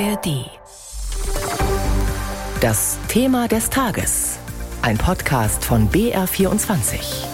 [0.00, 0.50] ARD.
[2.60, 4.38] Das Thema des Tages.
[4.82, 7.26] Ein Podcast von BR24.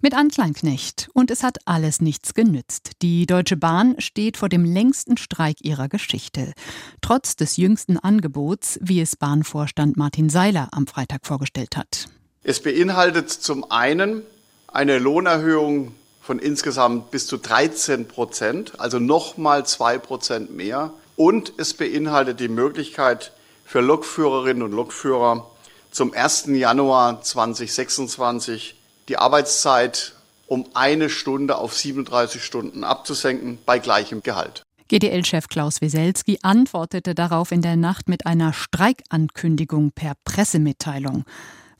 [0.00, 1.10] Mit Ann Kleinknecht.
[1.12, 2.92] Und es hat alles nichts genützt.
[3.02, 6.54] Die Deutsche Bahn steht vor dem längsten Streik ihrer Geschichte.
[7.02, 12.08] Trotz des jüngsten Angebots, wie es Bahnvorstand Martin Seiler am Freitag vorgestellt hat.
[12.42, 14.22] Es beinhaltet zum einen
[14.66, 20.92] eine Lohnerhöhung von insgesamt bis zu 13 Prozent, also nochmal zwei Prozent mehr.
[21.16, 23.32] Und es beinhaltet die Möglichkeit
[23.64, 25.50] für Lokführerinnen und Lokführer
[25.90, 26.46] zum 1.
[26.48, 28.76] Januar 2026
[29.08, 30.14] die Arbeitszeit
[30.46, 34.62] um eine Stunde auf 37 Stunden abzusenken bei gleichem Gehalt.
[34.88, 41.24] GDL-Chef Klaus Wieselski antwortete darauf in der Nacht mit einer Streikankündigung per Pressemitteilung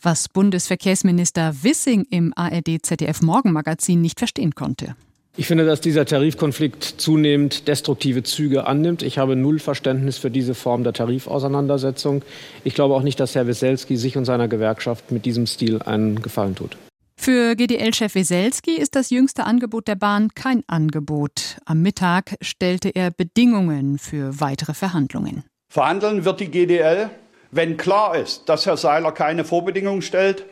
[0.03, 4.97] was Bundesverkehrsminister Wissing im ARD-ZDF Morgenmagazin nicht verstehen konnte.
[5.37, 9.03] Ich finde, dass dieser Tarifkonflikt zunehmend destruktive Züge annimmt.
[9.03, 12.23] Ich habe null Verständnis für diese Form der Tarifauseinandersetzung.
[12.65, 16.20] Ich glaube auch nicht, dass Herr Weselski sich und seiner Gewerkschaft mit diesem Stil einen
[16.20, 16.77] Gefallen tut.
[17.17, 21.59] Für GDL-Chef Weselski ist das jüngste Angebot der Bahn kein Angebot.
[21.64, 25.45] Am Mittag stellte er Bedingungen für weitere Verhandlungen.
[25.69, 27.11] Verhandeln wird die GDL
[27.51, 30.45] wenn klar ist, dass Herr Seiler keine Vorbedingungen stellt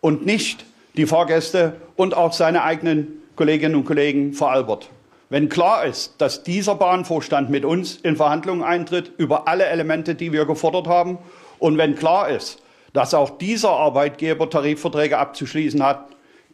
[0.00, 0.64] und nicht
[0.96, 4.90] die Fahrgäste und auch seine eigenen Kolleginnen und Kollegen veralbert.
[5.30, 10.32] Wenn klar ist, dass dieser Bahnvorstand mit uns in Verhandlungen eintritt über alle Elemente, die
[10.32, 11.18] wir gefordert haben,
[11.58, 12.60] und wenn klar ist,
[12.92, 16.08] dass auch dieser Arbeitgeber Tarifverträge abzuschließen hat,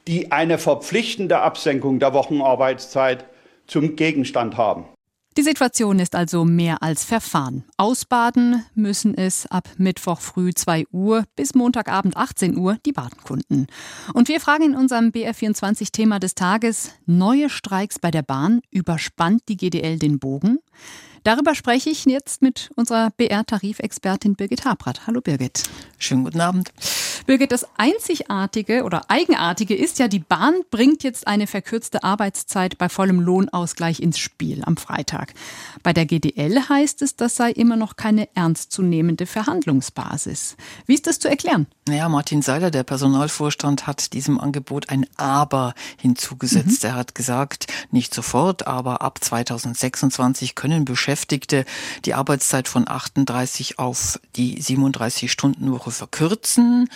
[0.07, 3.25] die eine verpflichtende Absenkung der Wochenarbeitszeit
[3.67, 4.85] zum Gegenstand haben.
[5.39, 7.63] Die Situation ist also mehr als verfahren.
[7.77, 13.69] Ausbaden müssen es ab Mittwoch früh 2 Uhr bis Montagabend 18 Uhr die Badenkunden.
[14.15, 19.57] Und wir fragen in unserem BR24-Thema des Tages, neue Streiks bei der Bahn, überspannt die
[19.57, 20.59] GDL den Bogen?
[21.25, 25.07] Darüber spreche ich jetzt mit unserer BR-Tarifexpertin Birgit Habrath.
[25.07, 25.63] Hallo Birgit.
[25.99, 26.73] Schönen guten Abend.
[27.27, 32.89] Birgit, das Einzigartige oder Eigenartige ist ja, die Bahn bringt jetzt eine verkürzte Arbeitszeit bei
[32.89, 35.35] vollem Lohnausgleich ins Spiel am Freitag.
[35.83, 40.57] Bei der GDL heißt es, das sei immer noch keine ernstzunehmende Verhandlungsbasis.
[40.87, 41.67] Wie ist das zu erklären?
[41.89, 46.83] Naja, Martin Seiler, der Personalvorstand, hat diesem Angebot ein Aber hinzugesetzt.
[46.83, 46.91] Mhm.
[46.91, 51.65] Er hat gesagt, nicht sofort, aber ab 2026 können Beschäftigte
[52.05, 56.91] die Arbeitszeit von 38 auf die 37 Stunden Woche verkürzen.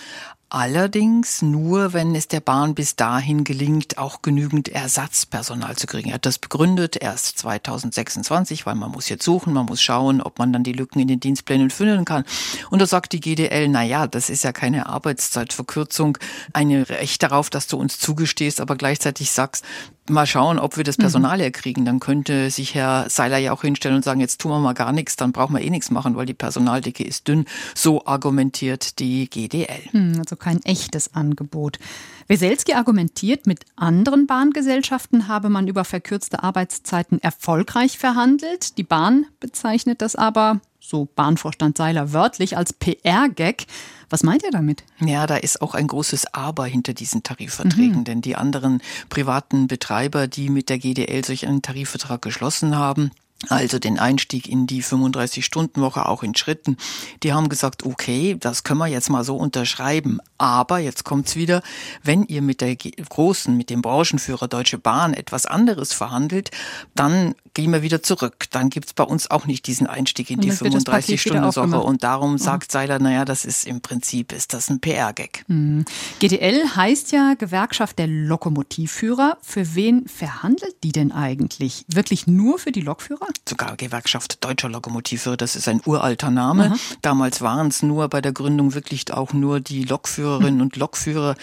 [0.55, 6.09] Allerdings nur, wenn es der Bahn bis dahin gelingt, auch genügend Ersatzpersonal zu kriegen.
[6.09, 10.37] Er hat das begründet erst 2026, weil man muss jetzt suchen, man muss schauen, ob
[10.37, 12.23] man dann die Lücken in den Dienstplänen füllen kann.
[12.69, 16.19] Und da sagt die GDL, na ja, das ist ja keine Arbeitszeitverkürzung,
[16.53, 19.65] eine Recht darauf, dass du uns zugestehst, aber gleichzeitig sagst,
[20.09, 21.03] mal schauen, ob wir das mhm.
[21.03, 21.85] Personal herkriegen.
[21.85, 24.91] Dann könnte sich Herr Seiler ja auch hinstellen und sagen, jetzt tun wir mal gar
[24.91, 27.45] nichts, dann brauchen wir eh nichts machen, weil die Personaldicke ist dünn.
[27.75, 29.91] So argumentiert die GDL.
[29.91, 31.79] Hm, also kein echtes Angebot.
[32.27, 38.77] Weselski argumentiert, mit anderen Bahngesellschaften habe man über verkürzte Arbeitszeiten erfolgreich verhandelt.
[38.77, 43.65] Die Bahn bezeichnet das aber, so Bahnvorstand Seiler wörtlich, als PR-Gag.
[44.09, 44.83] Was meint er damit?
[44.99, 48.03] Ja, da ist auch ein großes Aber hinter diesen Tarifverträgen, mhm.
[48.03, 53.11] denn die anderen privaten Betreiber, die mit der GDL solch einen Tarifvertrag geschlossen haben,
[53.49, 56.77] also den Einstieg in die 35-Stunden-Woche auch in Schritten.
[57.23, 60.19] Die haben gesagt, okay, das können wir jetzt mal so unterschreiben.
[60.37, 61.61] Aber jetzt kommt's wieder,
[62.03, 66.51] wenn ihr mit der großen, mit dem Branchenführer Deutsche Bahn etwas anderes verhandelt,
[66.95, 68.45] dann gehen wir wieder zurück.
[68.51, 71.79] Dann gibt's bei uns auch nicht diesen Einstieg in die 35-Stunden-Woche.
[71.79, 75.45] Und darum sagt Seiler, naja, das ist im Prinzip, ist das ein PR-Gag.
[75.47, 75.85] Mhm.
[76.19, 79.37] GDL heißt ja Gewerkschaft der Lokomotivführer.
[79.41, 81.85] Für wen verhandelt die denn eigentlich?
[81.87, 83.27] Wirklich nur für die Lokführer?
[83.47, 86.67] sogar Gewerkschaft Deutscher Lokomotive, das ist ein uralter Name.
[86.67, 86.75] Aha.
[87.01, 91.35] Damals waren es nur bei der Gründung wirklich auch nur die Lokführerinnen und Lokführer,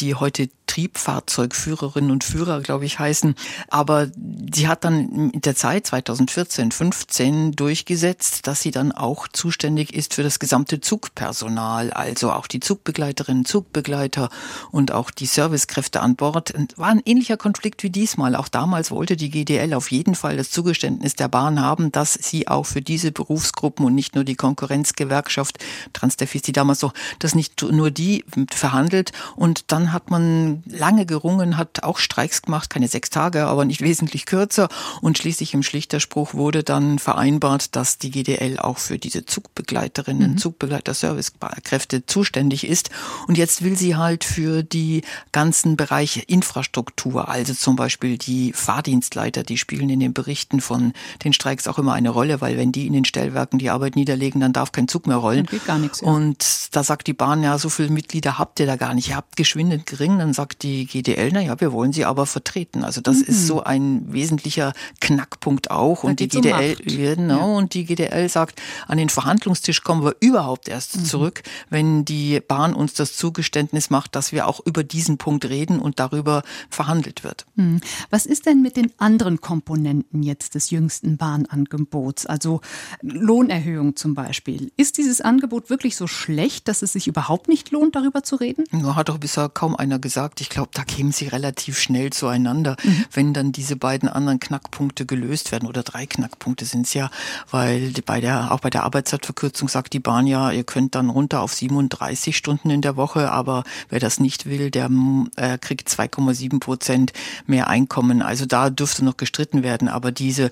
[0.00, 3.34] die heute Triebfahrzeugführerinnen und Führer, glaube ich, heißen.
[3.68, 4.08] Aber
[4.54, 10.14] sie hat dann in der Zeit 2014, 15 durchgesetzt, dass sie dann auch zuständig ist
[10.14, 14.30] für das gesamte Zugpersonal, also auch die Zugbegleiterinnen, Zugbegleiter
[14.70, 16.54] und auch die Servicekräfte an Bord.
[16.76, 18.34] War ein ähnlicher Konflikt wie diesmal.
[18.34, 22.48] Auch damals wollte die GDL auf jeden Fall das Zugeständnis der Bahn haben, dass sie
[22.48, 25.58] auch für diese Berufsgruppen und nicht nur die Konkurrenzgewerkschaft
[25.92, 29.12] Transdefis, die damals so, dass nicht nur die verhandelt.
[29.36, 33.80] Und dann hat man lange gerungen, hat auch Streiks gemacht, keine sechs Tage, aber nicht
[33.80, 34.68] wesentlich kürzer.
[35.00, 40.38] Und schließlich im Schlichterspruch wurde dann vereinbart, dass die GDL auch für diese Zugbegleiterinnen, mhm.
[40.38, 42.90] Zugbegleiter, Servicekräfte zuständig ist.
[43.26, 49.42] Und jetzt will sie halt für die ganzen Bereiche Infrastruktur, also zum Beispiel die Fahrdienstleiter,
[49.42, 50.92] die spielen in den Berichten von
[51.24, 54.40] den Streiks auch immer eine Rolle, weil wenn die in den Stellwerken die Arbeit niederlegen,
[54.40, 55.46] dann darf kein Zug mehr rollen.
[55.46, 56.00] Dann geht gar nichts.
[56.00, 56.08] Ja.
[56.08, 59.08] Und da sagt die Bahn, ja, so viele Mitglieder habt ihr da gar nicht.
[59.08, 60.18] Ihr habt geschwindend gering.
[60.18, 62.84] Dann sagt die GDL, na ja, wir wollen sie aber vertreten.
[62.84, 63.24] Also das mhm.
[63.24, 66.04] ist so ein wesentlicher Knackpunkt auch.
[66.04, 67.56] Und die GDL, um genau, ja.
[67.58, 71.04] und die GDL sagt, an den Verhandlungstisch kommen wir überhaupt erst mhm.
[71.04, 75.78] zurück, wenn die Bahn uns das Zugeständnis macht, dass wir auch über diesen Punkt reden
[75.78, 77.46] und darüber verhandelt wird.
[77.54, 77.80] Mhm.
[78.10, 82.26] Was ist denn mit den anderen Komponenten jetzt des jüngsten Bahnangebots?
[82.26, 82.60] Also
[83.02, 84.72] Lohnerhöhung zum Beispiel.
[84.76, 88.64] Ist dieses Angebot wirklich so schlecht, dass es sich überhaupt nicht lohnt, darüber zu reden?
[88.72, 90.40] Ja, hat doch bisher kaum einer gesagt.
[90.42, 93.04] Ich glaube, da kämen sie relativ schnell zueinander, mhm.
[93.12, 95.68] wenn dann diese beiden anderen Knackpunkte gelöst werden.
[95.68, 97.12] Oder drei Knackpunkte sind es ja,
[97.52, 101.42] weil bei der, auch bei der Arbeitszeitverkürzung sagt die Bahn ja, ihr könnt dann runter
[101.42, 104.90] auf 37 Stunden in der Woche, aber wer das nicht will, der
[105.36, 107.12] äh, kriegt 2,7 Prozent
[107.46, 108.20] mehr Einkommen.
[108.20, 109.86] Also da dürfte noch gestritten werden.
[109.86, 110.50] Aber diese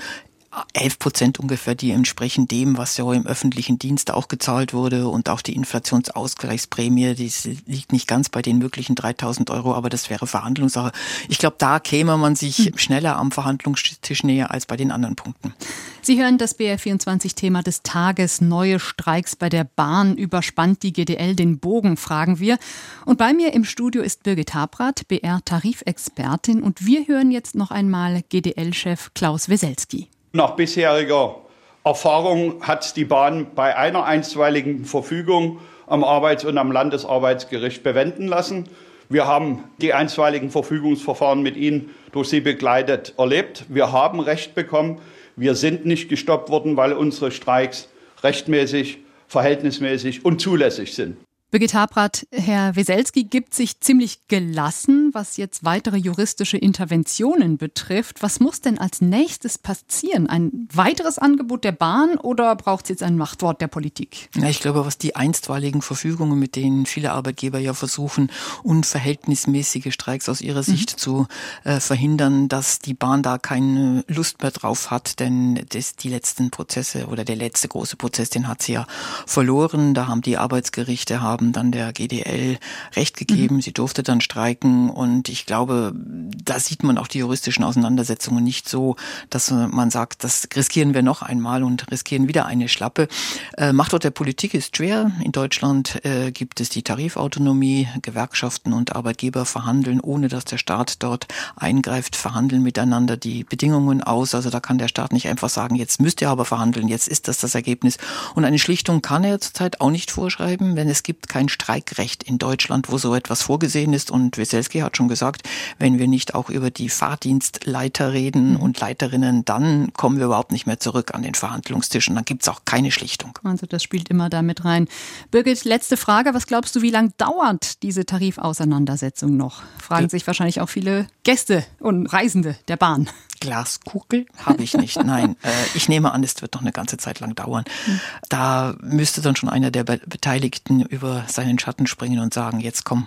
[0.73, 5.29] 11 Prozent ungefähr, die entsprechen dem, was ja im öffentlichen Dienst auch gezahlt wurde und
[5.29, 7.31] auch die Inflationsausgleichsprämie, die
[7.67, 10.91] liegt nicht ganz bei den möglichen 3000 Euro, aber das wäre Verhandlungssache.
[11.29, 12.79] Ich glaube, da käme man sich hm.
[12.79, 15.55] schneller am Verhandlungstisch näher als bei den anderen Punkten.
[16.03, 18.41] Sie hören das BR24-Thema des Tages.
[18.41, 20.17] Neue Streiks bei der Bahn.
[20.17, 22.59] Überspannt die GDL den Bogen, fragen wir.
[23.05, 26.63] Und bei mir im Studio ist Birgit Habrath, BR-Tarifexpertin.
[26.63, 30.09] Und wir hören jetzt noch einmal GDL-Chef Klaus Weselski.
[30.33, 31.41] Nach bisheriger
[31.83, 38.69] Erfahrung hat die Bahn bei einer einstweiligen Verfügung am Arbeits- und am Landesarbeitsgericht bewenden lassen.
[39.09, 43.65] Wir haben die einstweiligen Verfügungsverfahren mit Ihnen durch Sie begleitet erlebt.
[43.69, 45.01] Wir haben Recht bekommen.
[45.35, 47.89] Wir sind nicht gestoppt worden, weil unsere Streiks
[48.23, 51.17] rechtmäßig, verhältnismäßig und zulässig sind.
[51.53, 58.23] Habrath, Herr Weselski gibt sich ziemlich gelassen, was jetzt weitere juristische Interventionen betrifft.
[58.23, 60.29] Was muss denn als nächstes passieren?
[60.29, 64.29] Ein weiteres Angebot der Bahn oder braucht es jetzt ein Machtwort der Politik?
[64.37, 68.31] Ja, ich glaube, was die einstweiligen Verfügungen, mit denen viele Arbeitgeber ja versuchen,
[68.63, 70.99] unverhältnismäßige Streiks aus ihrer Sicht mhm.
[70.99, 71.27] zu
[71.65, 76.51] äh, verhindern, dass die Bahn da keine Lust mehr drauf hat, denn das, die letzten
[76.51, 78.87] Prozesse oder der letzte große Prozess, den hat sie ja
[79.27, 79.95] verloren.
[79.95, 82.59] Da haben die Arbeitsgerichte haben haben dann der GDL
[82.95, 83.57] Recht gegeben.
[83.57, 83.61] Mhm.
[83.63, 88.69] Sie durfte dann streiken und ich glaube, da sieht man auch die juristischen Auseinandersetzungen nicht
[88.69, 88.97] so,
[89.31, 93.09] dass man sagt, das riskieren wir noch einmal und riskieren wieder eine Schlappe.
[93.57, 95.13] Äh, Machtwort der Politik ist schwer.
[95.25, 97.89] In Deutschland äh, gibt es die Tarifautonomie.
[98.03, 101.27] Gewerkschaften und Arbeitgeber verhandeln, ohne dass der Staat dort
[101.57, 104.35] eingreift, verhandeln miteinander die Bedingungen aus.
[104.35, 107.29] Also da kann der Staat nicht einfach sagen, jetzt müsst ihr aber verhandeln, jetzt ist
[107.29, 107.97] das das Ergebnis.
[108.35, 112.39] Und eine Schlichtung kann er zurzeit auch nicht vorschreiben, wenn es gibt kein Streikrecht in
[112.39, 114.11] Deutschland, wo so etwas vorgesehen ist.
[114.11, 115.49] Und Weselski hat schon gesagt,
[115.79, 118.61] wenn wir nicht auch über die Fahrdienstleiter reden mhm.
[118.61, 122.43] und Leiterinnen, dann kommen wir überhaupt nicht mehr zurück an den Verhandlungstisch und dann gibt
[122.43, 123.39] es auch keine Schlichtung.
[123.45, 124.89] Also das spielt immer damit rein.
[125.31, 126.35] Birgit, letzte Frage.
[126.35, 129.63] Was glaubst du, wie lange dauert diese Tarifauseinandersetzung noch?
[129.81, 133.09] Fragen sich wahrscheinlich auch viele Gäste und Reisende der Bahn.
[133.41, 135.03] Glaskugel habe ich nicht.
[135.03, 137.65] Nein, äh, ich nehme an, es wird noch eine ganze Zeit lang dauern.
[137.87, 138.01] Mhm.
[138.29, 140.83] Da müsste dann schon einer der Beteiligten
[141.29, 143.07] seinen Schatten springen und sagen, jetzt komm,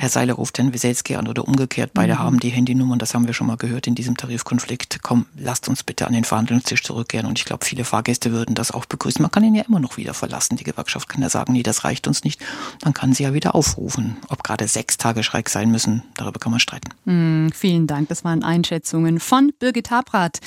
[0.00, 1.90] Herr Seiler ruft Herrn Wieselski an oder umgekehrt.
[1.92, 2.18] Beide mhm.
[2.20, 5.00] haben die Handynummern, das haben wir schon mal gehört in diesem Tarifkonflikt.
[5.02, 7.26] Komm, lasst uns bitte an den Verhandlungstisch zurückkehren.
[7.26, 9.20] Und ich glaube, viele Fahrgäste würden das auch begrüßen.
[9.20, 10.56] Man kann ihn ja immer noch wieder verlassen.
[10.56, 12.40] Die Gewerkschaft kann ja sagen, nee, das reicht uns nicht.
[12.80, 14.16] Dann kann sie ja wieder aufrufen.
[14.28, 16.90] Ob gerade sechs Tage Schreck sein müssen, darüber kann man streiten.
[17.04, 18.08] Mhm, vielen Dank.
[18.08, 20.38] Das waren Einschätzungen von Birgit Habrath,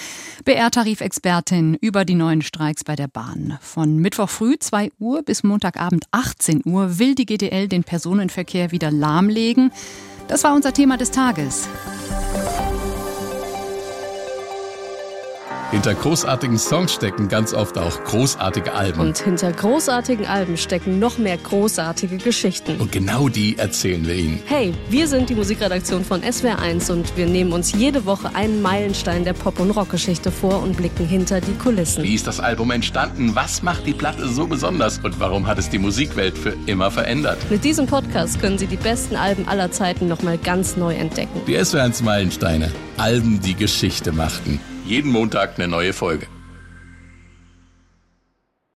[0.45, 3.57] BR-Tarifexpertin über die neuen Streiks bei der Bahn.
[3.59, 8.91] Von Mittwoch früh 2 Uhr bis Montagabend 18 Uhr will die GDL den Personenverkehr wieder
[8.91, 9.71] lahmlegen legen.
[10.27, 11.67] Das war unser Thema des Tages.
[15.71, 18.99] Hinter großartigen Songs stecken ganz oft auch großartige Alben.
[18.99, 22.75] Und hinter großartigen Alben stecken noch mehr großartige Geschichten.
[22.81, 24.43] Und genau die erzählen wir Ihnen.
[24.47, 29.23] Hey, wir sind die Musikredaktion von SWR1 und wir nehmen uns jede Woche einen Meilenstein
[29.23, 32.03] der Pop- und Rockgeschichte vor und blicken hinter die Kulissen.
[32.03, 33.33] Wie ist das Album entstanden?
[33.33, 34.99] Was macht die Platte so besonders?
[34.99, 37.37] Und warum hat es die Musikwelt für immer verändert?
[37.49, 41.39] Mit diesem Podcast können Sie die besten Alben aller Zeiten nochmal ganz neu entdecken.
[41.47, 42.73] Die SWR1 Meilensteine.
[42.97, 44.59] Alben, die Geschichte machten.
[44.85, 46.27] Jeden Montag eine neue Folge.